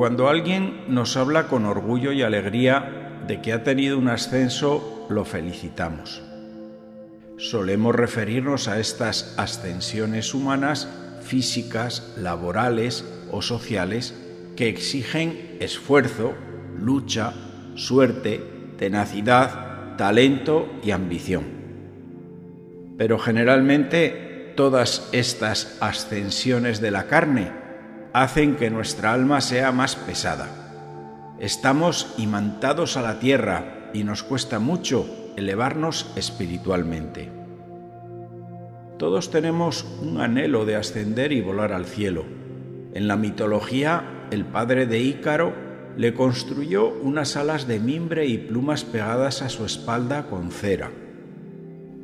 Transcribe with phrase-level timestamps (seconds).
[0.00, 5.26] Cuando alguien nos habla con orgullo y alegría de que ha tenido un ascenso, lo
[5.26, 6.22] felicitamos.
[7.36, 10.88] Solemos referirnos a estas ascensiones humanas,
[11.20, 14.18] físicas, laborales o sociales
[14.56, 16.32] que exigen esfuerzo,
[16.78, 17.34] lucha,
[17.74, 18.40] suerte,
[18.78, 21.44] tenacidad, talento y ambición.
[22.96, 27.59] Pero generalmente todas estas ascensiones de la carne
[28.12, 30.48] hacen que nuestra alma sea más pesada.
[31.38, 37.30] Estamos imantados a la tierra y nos cuesta mucho elevarnos espiritualmente.
[38.98, 42.24] Todos tenemos un anhelo de ascender y volar al cielo.
[42.92, 45.54] En la mitología, el padre de Ícaro
[45.96, 50.90] le construyó unas alas de mimbre y plumas pegadas a su espalda con cera.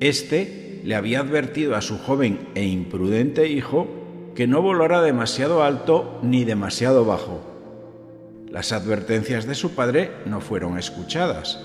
[0.00, 4.05] Este le había advertido a su joven e imprudente hijo
[4.36, 7.40] que no volara demasiado alto ni demasiado bajo.
[8.50, 11.58] Las advertencias de su padre no fueron escuchadas.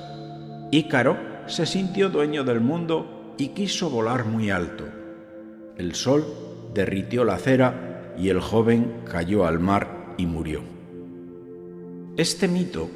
[0.71, 4.85] Ícaro se sintió dueño del mundo y quiso volar muy alto.
[5.77, 6.25] El sol
[6.73, 10.61] derritió la cera y el joven cayó al mar y murió.
[12.15, 12.89] Este mito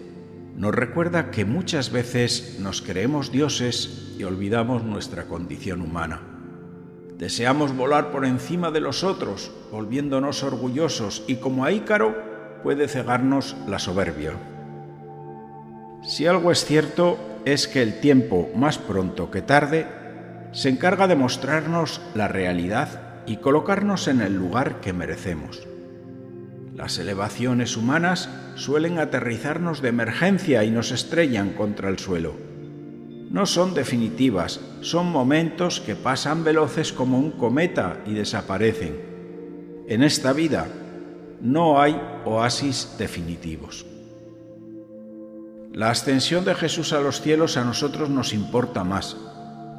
[0.55, 6.34] nos recuerda que muchas veces nos creemos dioses y olvidamos nuestra condición humana.
[7.17, 12.13] Deseamos volar por encima de los otros, volviéndonos orgullosos, y como a Ícaro
[12.61, 14.33] puede cegarnos la soberbia.
[16.03, 19.87] Si algo es cierto es que el tiempo, más pronto que tarde,
[20.51, 25.65] se encarga de mostrarnos la realidad y colocarnos en el lugar que merecemos.
[26.73, 32.54] Las elevaciones humanas suelen aterrizarnos de emergencia y nos estrellan contra el suelo
[33.35, 38.95] no son definitivas, son momentos que pasan veloces como un cometa y desaparecen.
[39.89, 40.69] En esta vida
[41.41, 43.85] no hay oasis definitivos.
[45.73, 49.17] La ascensión de Jesús a los cielos a nosotros nos importa más,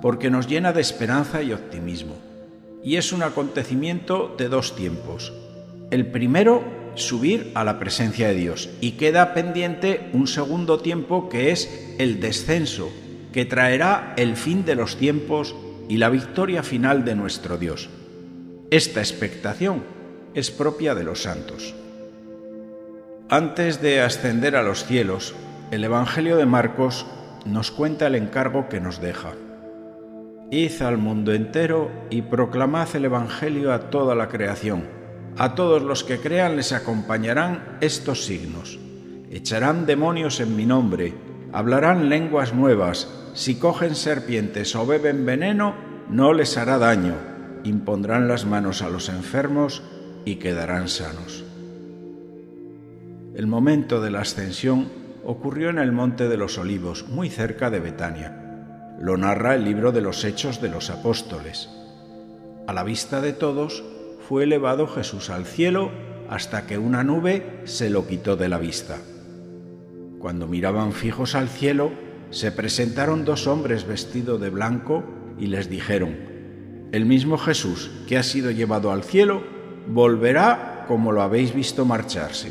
[0.03, 2.17] porque nos llena de esperanza y optimismo.
[2.85, 5.33] Y es un acontecimiento de dos tiempos.
[5.91, 6.63] El primero,
[6.95, 12.21] subir a la presencia de Dios, y queda pendiente un segundo tiempo que es el
[12.21, 12.91] descenso,
[13.37, 15.55] que traerá el fin de los tiempos
[15.91, 17.91] y la victoria final de nuestro Dios.
[18.71, 19.83] Esta expectación
[20.33, 21.75] es propia de los santos.
[23.29, 25.35] Antes de ascender a los cielos,
[25.71, 27.05] el Evangelio de Marcos
[27.45, 29.35] nos cuenta el encargo que nos deja.
[30.51, 34.89] Id al mundo entero y proclamad el Evangelio a toda la creación.
[35.37, 38.79] A todos los que crean les acompañarán estos signos.
[39.31, 41.13] Echarán demonios en mi nombre,
[41.57, 45.75] hablarán lenguas nuevas, si cogen serpientes o beben veneno,
[46.11, 47.15] no les hará daño,
[47.65, 49.83] impondrán las manos a los enfermos
[50.27, 51.47] y quedarán sanos.
[53.35, 54.91] El momento de la ascensión
[55.25, 58.99] ocurrió en el Monte de los Olivos, muy cerca de Betania.
[59.01, 61.71] Lo narra el libro de los Hechos de los Apóstoles.
[62.67, 63.83] A la vista de todos,
[64.29, 65.91] fue elevado Jesús al cielo
[66.29, 68.99] hasta que una nube se lo quitó de la vista.
[70.27, 71.93] Cuando miraban fijos al cielo,
[72.31, 75.05] se presentaron dos hombres vestidos de blanco
[75.39, 76.17] y les dijeron,
[76.91, 79.45] El mismo Jesús que ha sido llevado al cielo,
[79.87, 82.51] volverá como lo habéis visto marcharse.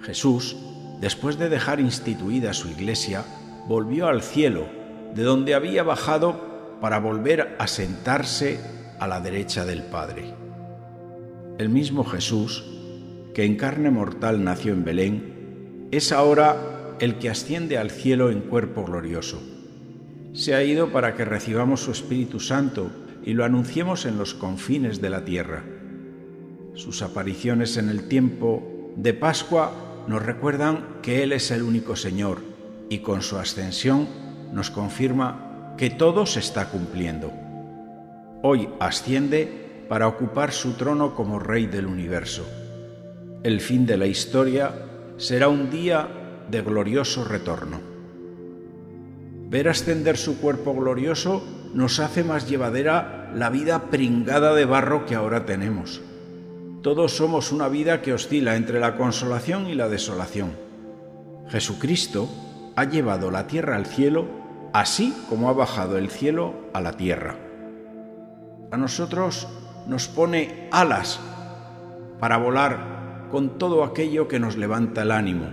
[0.00, 0.56] Jesús,
[1.00, 3.24] después de dejar instituida su iglesia,
[3.66, 4.68] volvió al cielo,
[5.12, 8.60] de donde había bajado para volver a sentarse
[9.00, 10.32] a la derecha del Padre.
[11.58, 12.64] El mismo Jesús,
[13.34, 15.35] que en carne mortal nació en Belén,
[15.90, 19.40] es ahora el que asciende al cielo en cuerpo glorioso.
[20.32, 22.90] Se ha ido para que recibamos su Espíritu Santo
[23.24, 25.64] y lo anunciemos en los confines de la tierra.
[26.74, 32.40] Sus apariciones en el tiempo de Pascua nos recuerdan que Él es el único Señor
[32.88, 34.08] y con su ascensión
[34.52, 37.32] nos confirma que todo se está cumpliendo.
[38.42, 42.46] Hoy asciende para ocupar su trono como Rey del universo.
[43.42, 44.72] El fin de la historia
[45.16, 47.80] será un día de glorioso retorno.
[49.48, 51.42] Ver ascender su cuerpo glorioso
[51.72, 56.00] nos hace más llevadera la vida pringada de barro que ahora tenemos.
[56.82, 60.52] Todos somos una vida que oscila entre la consolación y la desolación.
[61.48, 62.28] Jesucristo
[62.76, 67.36] ha llevado la tierra al cielo así como ha bajado el cielo a la tierra.
[68.70, 69.48] A nosotros
[69.86, 71.18] nos pone alas
[72.20, 72.95] para volar
[73.30, 75.46] con todo aquello que nos levanta el ánimo,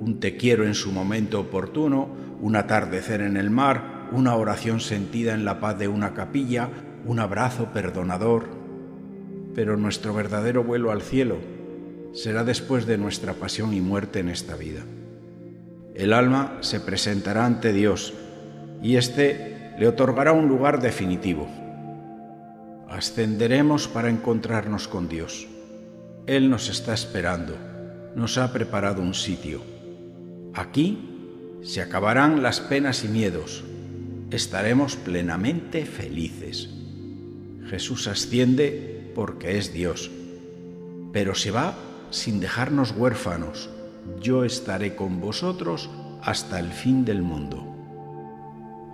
[0.00, 2.08] un te quiero en su momento oportuno,
[2.40, 6.68] un atardecer en el mar, una oración sentida en la paz de una capilla,
[7.04, 8.44] un abrazo perdonador.
[9.54, 11.38] Pero nuestro verdadero vuelo al cielo
[12.12, 14.82] será después de nuestra pasión y muerte en esta vida.
[15.94, 18.14] El alma se presentará ante Dios
[18.82, 21.48] y éste le otorgará un lugar definitivo.
[22.88, 25.48] Ascenderemos para encontrarnos con Dios.
[26.28, 27.56] Él nos está esperando,
[28.14, 29.62] nos ha preparado un sitio.
[30.52, 33.64] Aquí se acabarán las penas y miedos,
[34.30, 36.68] estaremos plenamente felices.
[37.70, 40.10] Jesús asciende porque es Dios,
[41.14, 41.74] pero se va
[42.10, 43.70] sin dejarnos huérfanos.
[44.20, 45.88] Yo estaré con vosotros
[46.22, 47.64] hasta el fin del mundo.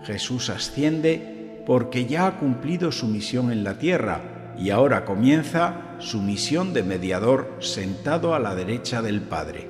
[0.04, 6.20] Jesús asciende porque ya ha cumplido su misión en la tierra y ahora comienza su
[6.20, 9.68] misión de mediador sentado a la derecha del Padre,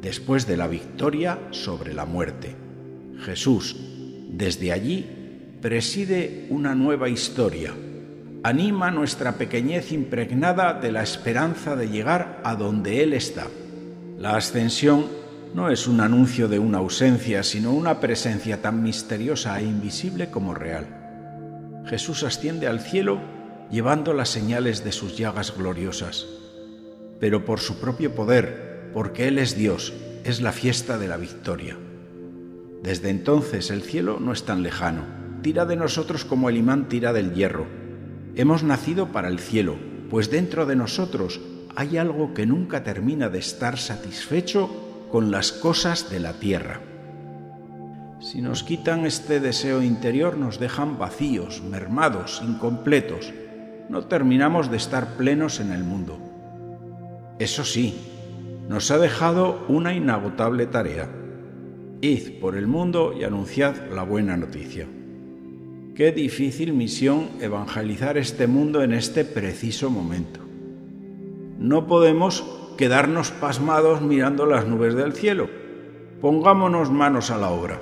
[0.00, 2.54] después de la victoria sobre la muerte.
[3.24, 3.76] Jesús,
[4.30, 7.72] desde allí, preside una nueva historia
[8.44, 13.46] anima nuestra pequeñez impregnada de la esperanza de llegar a donde Él está.
[14.18, 15.06] La ascensión
[15.54, 20.52] no es un anuncio de una ausencia, sino una presencia tan misteriosa e invisible como
[20.52, 21.82] real.
[21.86, 23.18] Jesús asciende al cielo
[23.74, 26.26] llevando las señales de sus llagas gloriosas,
[27.18, 29.92] pero por su propio poder, porque Él es Dios,
[30.22, 31.76] es la fiesta de la victoria.
[32.84, 35.02] Desde entonces el cielo no es tan lejano,
[35.42, 37.66] tira de nosotros como el imán tira del hierro,
[38.36, 39.76] Hemos nacido para el cielo,
[40.08, 41.40] pues dentro de nosotros
[41.74, 44.70] hay algo que nunca termina de estar satisfecho
[45.10, 46.80] con las cosas de la tierra.
[48.20, 53.32] Si nos quitan este deseo interior nos dejan vacíos, mermados, incompletos.
[53.88, 56.18] No terminamos de estar plenos en el mundo.
[57.38, 57.94] Eso sí,
[58.68, 61.08] nos ha dejado una inagotable tarea.
[62.00, 64.86] Id por el mundo y anunciad la buena noticia.
[65.94, 70.40] Qué difícil misión evangelizar este mundo en este preciso momento.
[71.58, 72.44] No podemos
[72.76, 75.48] quedarnos pasmados mirando las nubes del cielo.
[76.20, 77.80] Pongámonos manos a la obra.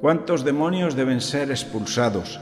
[0.00, 2.40] ¿Cuántos demonios deben ser expulsados?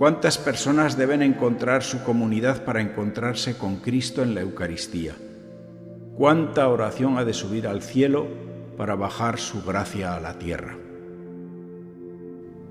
[0.00, 5.14] ¿Cuántas personas deben encontrar su comunidad para encontrarse con Cristo en la Eucaristía?
[6.16, 8.26] ¿Cuánta oración ha de subir al cielo
[8.78, 10.78] para bajar su gracia a la tierra?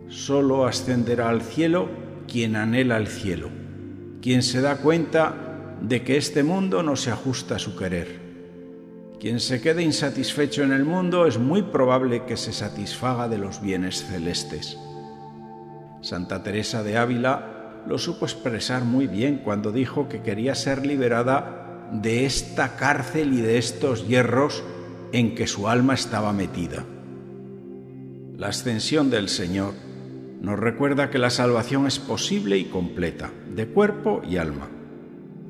[0.07, 1.87] Solo ascenderá al cielo
[2.27, 3.49] quien anhela el cielo,
[4.23, 8.19] quien se da cuenta de que este mundo no se ajusta a su querer.
[9.19, 13.61] Quien se quede insatisfecho en el mundo es muy probable que se satisfaga de los
[13.61, 14.79] bienes celestes.
[16.09, 21.87] Santa Teresa de Ávila lo supo expresar muy bien cuando dijo que quería ser liberada
[21.93, 24.63] de esta cárcel y de estos hierros
[25.11, 26.83] en que su alma estaba metida.
[28.35, 29.75] La ascensión del Señor
[30.41, 34.67] nos recuerda que la salvación es posible y completa, de cuerpo y alma,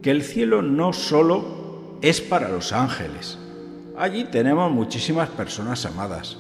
[0.02, 3.40] que el cielo no solo es para los ángeles,
[3.98, 6.38] allí tenemos muchísimas personas amadas.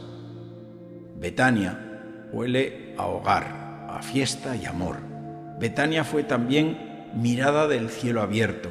[1.17, 3.58] Betania huele a hogar,
[3.95, 4.97] a fiesta y amor.
[5.59, 8.69] Betania fue también mirada del cielo abierto.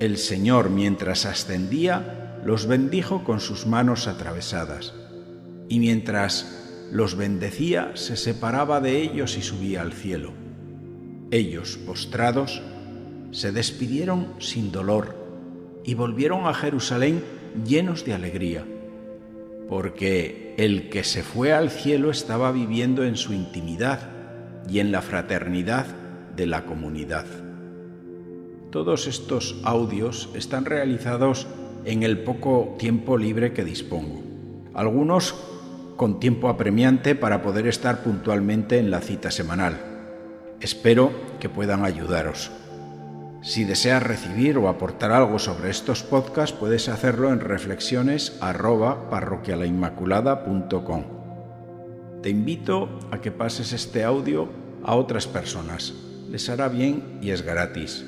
[0.00, 4.94] El Señor, mientras ascendía, los bendijo con sus manos atravesadas.
[5.68, 10.32] Y mientras los bendecía, se separaba de ellos y subía al cielo.
[11.30, 12.62] Ellos, postrados,
[13.30, 15.14] se despidieron sin dolor
[15.84, 17.22] y volvieron a Jerusalén
[17.66, 18.64] llenos de alegría,
[19.68, 24.17] porque el que se fue al cielo estaba viviendo en su intimidad
[24.68, 25.86] y en la fraternidad
[26.36, 27.26] de la comunidad.
[28.70, 31.46] Todos estos audios están realizados
[31.84, 34.22] en el poco tiempo libre que dispongo.
[34.74, 35.34] Algunos
[35.96, 39.78] con tiempo apremiante para poder estar puntualmente en la cita semanal.
[40.60, 42.50] Espero que puedan ayudaros.
[43.42, 48.36] Si deseas recibir o aportar algo sobre estos podcasts, puedes hacerlo en reflexiones
[52.22, 54.48] Te invito a que pases este audio
[54.82, 55.94] a otras personas.
[56.30, 58.04] Les hará bien y es gratis.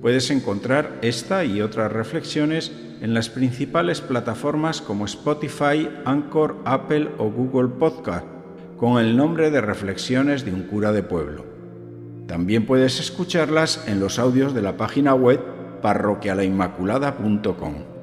[0.00, 7.30] Puedes encontrar esta y otras reflexiones en las principales plataformas como Spotify, Anchor, Apple o
[7.30, 8.26] Google Podcast,
[8.76, 11.44] con el nombre de Reflexiones de un cura de pueblo.
[12.26, 15.40] También puedes escucharlas en los audios de la página web
[15.82, 17.95] parroquialainmaculada.com.